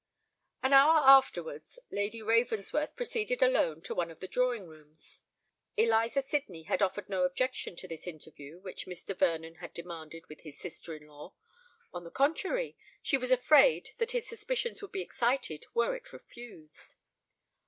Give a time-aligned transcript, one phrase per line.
[0.63, 5.21] An hour afterwards Lady Ravensworth proceeded alone to one of the drawing rooms.
[5.77, 9.15] Eliza Sydney had offered no objection to this interview which Mr.
[9.15, 11.35] Vernon had demanded with his sister in law:
[11.93, 16.95] on the contrary, she was afraid that his suspicions would be excited were it refused.